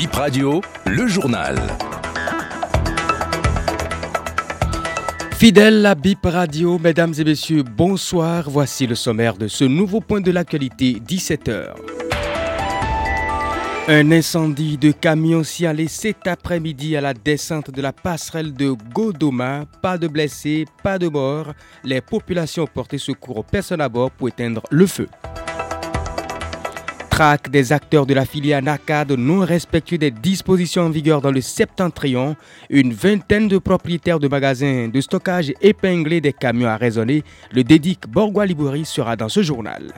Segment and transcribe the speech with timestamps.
[0.00, 1.58] Bip Radio, le journal.
[5.32, 8.48] Fidèle à Bip Radio, mesdames et messieurs, bonsoir.
[8.48, 11.74] Voici le sommaire de ce nouveau point de l'actualité, 17h.
[13.88, 19.66] Un incendie de camion signalé cet après-midi à la descente de la passerelle de Godoma.
[19.82, 21.52] Pas de blessés, pas de morts.
[21.84, 25.08] Les populations ont porté secours aux personnes à bord pour éteindre le feu.
[27.50, 32.34] Des acteurs de la filière NACAD non respectueux des dispositions en vigueur dans le septentrion.
[32.70, 37.22] Une vingtaine de propriétaires de magasins de stockage épinglés des camions à raisonner.
[37.52, 39.92] Le dédic Borgois-Libouri sera dans ce journal.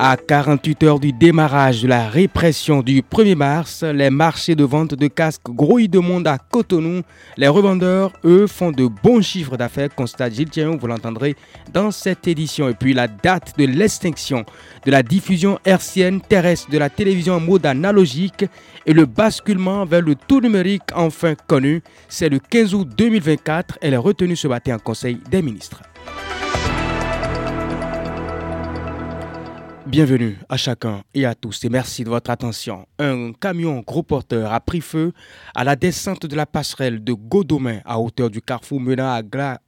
[0.00, 4.94] À 48 heures du démarrage de la répression du 1er mars, les marchés de vente
[4.94, 7.02] de casques grouillent de monde à Cotonou.
[7.36, 11.34] Les revendeurs, eux, font de bons chiffres d'affaires, constate Gilles Thierry, vous l'entendrez
[11.72, 12.68] dans cette édition.
[12.68, 14.44] Et puis la date de l'extinction
[14.86, 18.44] de la diffusion hertzienne terrestre de la télévision en mode analogique
[18.86, 23.78] et le basculement vers le tout numérique enfin connu, c'est le 15 août 2024.
[23.82, 25.82] Elle est retenue ce matin en Conseil des ministres.
[29.88, 32.86] Bienvenue à chacun et à tous et merci de votre attention.
[32.98, 35.14] Un camion gros porteur a pris feu
[35.54, 39.62] à la descente de la passerelle de Godomain à hauteur du carrefour menant à Gla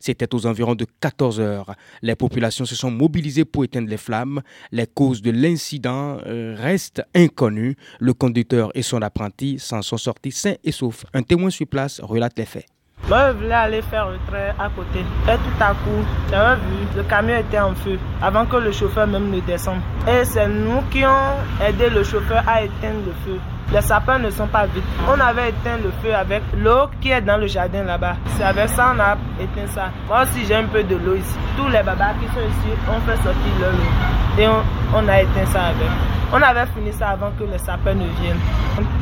[0.00, 1.76] C'était aux environs de 14 heures.
[2.02, 4.42] Les populations se sont mobilisées pour éteindre les flammes.
[4.72, 7.76] Les causes de l'incident euh, restent inconnues.
[8.00, 11.04] Le conducteur et son apprenti s'en sont sortis sains et saufs.
[11.14, 12.66] Un témoin sur place relate les faits.
[13.10, 14.16] Moi, je voulais aller faire le
[14.56, 15.00] à côté.
[15.00, 19.04] Et tout à coup, j'avais vu, le camion était en feu avant que le chauffeur
[19.08, 19.80] même ne descende.
[20.06, 21.16] Et c'est nous qui avons
[21.60, 23.40] aidé le chauffeur à éteindre le feu.
[23.72, 24.84] Les sapins ne sont pas vides.
[25.08, 28.14] On avait éteint le feu avec l'eau qui est dans le jardin là-bas.
[28.36, 29.90] C'est avec ça qu'on a éteint ça.
[30.06, 31.36] Moi aussi, j'ai un peu de l'eau ici.
[31.56, 34.40] Tous les babas qui sont ici ont fait sortir leur eau.
[34.40, 34.46] Et
[34.94, 35.90] on, a éteint ça avec.
[36.32, 38.38] On avait fini ça avant que les sapins ne viennent.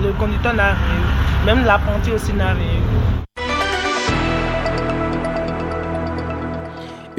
[0.02, 1.44] Le conducteur n'a rien eu.
[1.44, 3.27] Même l'apprenti aussi n'a rien eu.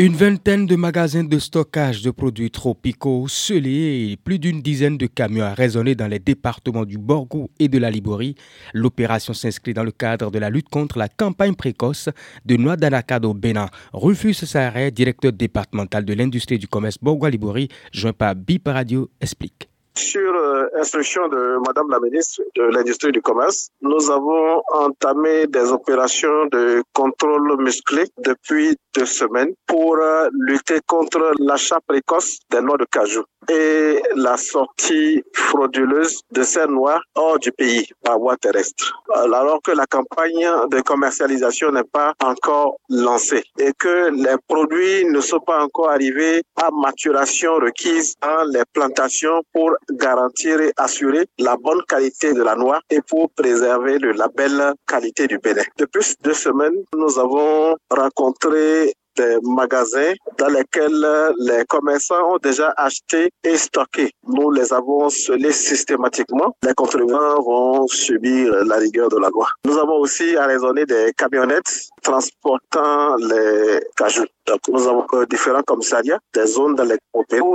[0.01, 5.07] Une vingtaine de magasins de stockage de produits tropicaux scellés et plus d'une dizaine de
[5.07, 8.35] camions à raisonner dans les départements du Borgou et de la Liborie.
[8.73, 12.07] L'opération s'inscrit dans le cadre de la lutte contre la campagne précoce
[12.45, 13.67] de Noix d'Anacad au Bénin.
[13.91, 19.67] Rufus Sarret, directeur départemental de l'industrie du commerce Borgou-Liborie, joint par BIP Radio, explique.
[19.99, 25.73] Sur euh, instruction de Madame la ministre de l'Industrie du Commerce, nous avons entamé des
[25.73, 32.77] opérations de contrôle musclé depuis deux semaines pour euh, lutter contre l'achat précoce des noix
[32.77, 38.93] de cajou et la sortie frauduleuse de ces noix hors du pays par voie terrestre.
[39.15, 45.19] Alors que la campagne de commercialisation n'est pas encore lancée et que les produits ne
[45.21, 51.55] sont pas encore arrivés à maturation requise dans les plantations pour garantir et assurer la
[51.57, 55.63] bonne qualité de la noix et pour préserver le label qualité du Bénin.
[55.77, 61.05] Depuis deux semaines, nous avons rencontré des magasins dans lesquels
[61.39, 64.11] les commerçants ont déjà acheté et stocké.
[64.27, 66.55] Nous les avons scellés systématiquement.
[66.63, 69.47] Les contribuants vont subir la rigueur de la loi.
[69.65, 74.25] Nous avons aussi arraisonné des camionnettes transportant les cajous.
[74.47, 76.97] Donc, nous avons différents commissariats, des zones dans les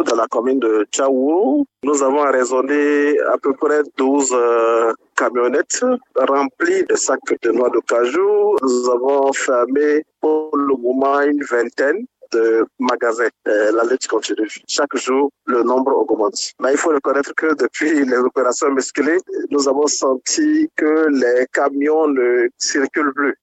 [0.07, 1.67] dans la commune de Tchaourou.
[1.83, 5.85] Nous avons arraisonné à peu près 12 euh, camionnettes
[6.17, 8.57] remplies de sacs de noix de cajou.
[8.63, 13.29] Nous avons fermé pour le moment une vingtaine de magasins.
[13.47, 14.51] la lutte continue.
[14.69, 16.53] Chaque jour, le nombre augmente.
[16.61, 19.19] Mais il faut reconnaître que depuis les opérations musclées,
[19.51, 23.35] nous avons senti que les camions ne circulent plus.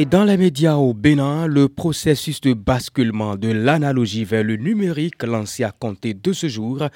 [0.00, 5.24] Et dans les médias au Bénin, le processus de basculement de l'analogie vers le numérique
[5.24, 6.88] lancé à compter de ce jour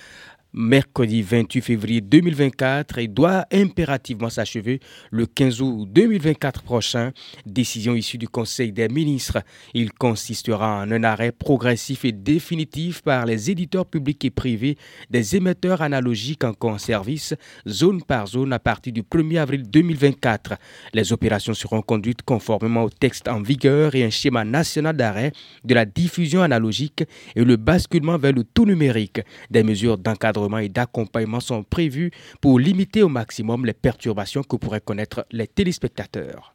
[0.55, 4.81] mercredi 28 février 2024 et doit impérativement s'achever
[5.11, 7.13] le 15 août 2024 prochain.
[7.47, 9.39] Décision issue du Conseil des ministres.
[9.73, 14.77] Il consistera en un arrêt progressif et définitif par les éditeurs publics et privés
[15.11, 17.35] des émetteurs analogiques en service,
[17.69, 20.55] zone par zone, à partir du 1er avril 2024.
[20.93, 25.33] Les opérations seront conduites conformément au texte en vigueur et un schéma national d'arrêt
[25.65, 29.21] de la diffusion analogique et le basculement vers le tout numérique.
[29.51, 32.11] Des mesures d'encadrement et d'accompagnement sont prévus
[32.41, 36.55] pour limiter au maximum les perturbations que pourraient connaître les téléspectateurs.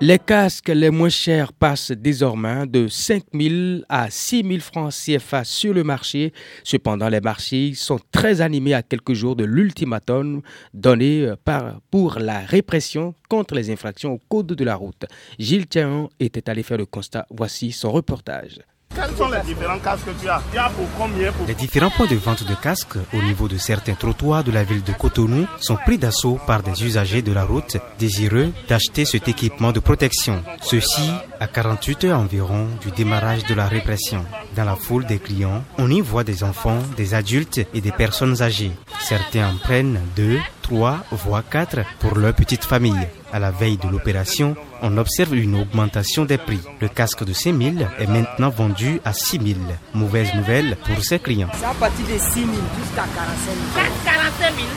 [0.00, 5.42] Les casques les moins chers passent désormais de 5 000 à 6 000 francs CFA
[5.42, 6.32] sur le marché.
[6.62, 10.40] Cependant, les marchés sont très animés à quelques jours de l'ultimatum
[10.72, 15.04] donné euh, par, pour la répression contre les infractions au code de la route.
[15.40, 17.26] Gilles Théon était allé faire le constat.
[17.30, 18.60] Voici son reportage.
[18.94, 20.42] Quels sont les différents casques que tu as?
[21.46, 24.82] Les différents points de vente de casques au niveau de certains trottoirs de la ville
[24.82, 29.70] de Cotonou sont pris d'assaut par des usagers de la route désireux d'acheter cet équipement
[29.72, 30.42] de protection.
[30.62, 34.24] Ceci à 48 heures environ du démarrage de la répression.
[34.56, 38.42] Dans la foule des clients, on y voit des enfants, des adultes et des personnes
[38.42, 38.72] âgées.
[39.00, 43.06] Certains en prennent deux, trois, voire quatre pour leur petite famille.
[43.32, 46.60] À la veille de l'opération, on observe une augmentation des prix.
[46.80, 49.60] Le casque de 5 000 est maintenant vendu à 6 000.
[49.94, 51.48] Mauvaise nouvelle pour ses clients.
[51.54, 52.46] C'est à partir de 6 000
[52.78, 53.86] jusqu'à 45 000.
[54.04, 54.68] 45 000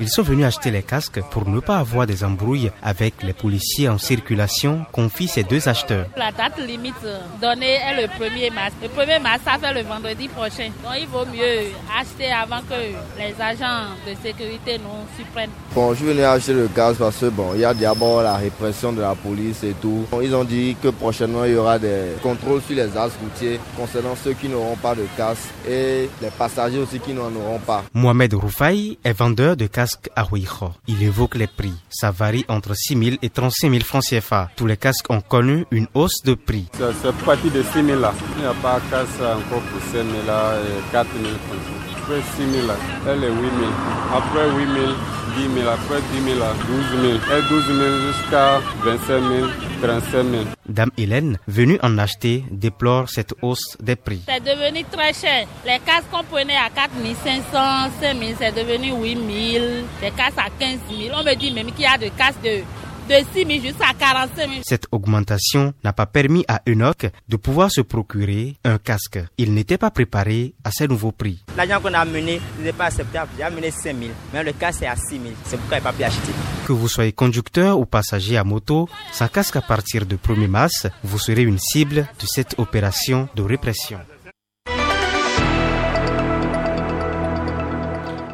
[0.00, 3.88] Ils sont venus acheter les casques pour ne pas avoir des embrouilles avec les policiers
[3.88, 6.06] en circulation, confient ces deux acheteurs.
[6.16, 6.94] La date limite
[7.40, 8.72] donnée est le 1er mars.
[8.82, 10.70] Le 1er mars, ça fait le vendredi prochain.
[10.82, 12.74] Donc il vaut mieux acheter avant que
[13.18, 15.50] les agents de sécurité nous surprennent.
[15.74, 18.92] Bon, je venais acheter le gaz parce que bon, il y a d'abord la répression
[18.92, 20.04] de la police et tout.
[20.22, 24.16] ils ont dit que prochainement il y aura des contrôles sur les axes routiers concernant
[24.16, 27.84] ceux qui n'auront pas de casque et les passagers aussi qui n'en auront pas.
[27.92, 30.70] Mohamed Roufaï est vendeur de casques à Huicho.
[30.86, 31.74] Il évoque les prix.
[31.90, 34.50] Ça varie entre 6 000 et 35 000 francs CFA.
[34.56, 36.66] Tous les casques ont connu une hausse de prix.
[36.72, 38.12] C'est parti de 6 000 là.
[38.36, 41.85] Il n'y a pas de casque encore pour 5 000 là et 4 000 francs
[42.06, 42.68] après 6 000,
[43.08, 43.70] elle est 8 000.
[44.14, 44.92] Après 8 000,
[45.36, 45.68] 10 000.
[45.68, 47.14] Après 10 000, 12 000.
[47.36, 49.48] Et 12 000 jusqu'à 25 000,
[49.82, 50.44] 35 000.
[50.68, 54.22] Dame Hélène, venue en acheter, déplore cette hausse des prix.
[54.28, 55.48] C'est devenu très cher.
[55.64, 56.90] Les casques qu'on prenait à 4
[57.24, 59.64] 500, 5 000, c'est devenu 8 000.
[60.00, 61.12] Les casques à 15 000.
[61.12, 62.62] On me dit même qu'il y a des casques de
[63.08, 64.52] de 6 000 jusqu'à 45 000.
[64.64, 69.18] Cette augmentation n'a pas permis à Enoch de pouvoir se procurer un casque.
[69.38, 71.44] Il n'était pas préparé à ces nouveaux prix.
[71.56, 73.30] L'argent qu'on a amené n'est pas acceptable.
[73.36, 75.22] J'ai amené 5 000, mais le casque est à 6 000.
[75.44, 76.32] C'est pourquoi il n'a pas pu acheter.
[76.66, 80.86] Que vous soyez conducteur ou passager à moto, sans casque à partir de 1er mars,
[81.04, 83.98] vous serez une cible de cette opération de répression.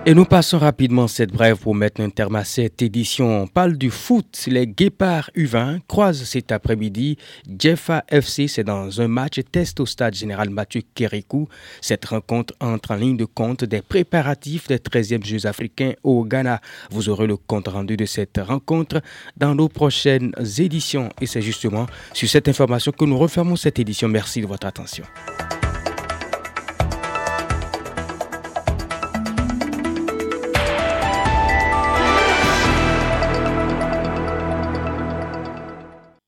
[0.04, 3.42] Et nous passons rapidement cette brève pour mettre un terme à cette édition.
[3.42, 4.46] On parle du foot.
[4.48, 7.18] Les Guépards U20 croisent cet après-midi
[7.56, 8.48] Jeffa FC.
[8.48, 11.48] C'est dans un match test au stade général Mathieu Kérékou.
[11.80, 16.60] Cette rencontre entre en ligne de compte des préparatifs des 13e Jeux africains au Ghana.
[16.90, 19.02] Vous aurez le compte rendu de cette rencontre
[19.36, 21.10] dans nos prochaines éditions.
[21.20, 24.08] Et c'est justement sur cette information que nous refermons cette édition.
[24.08, 25.04] Merci de votre attention.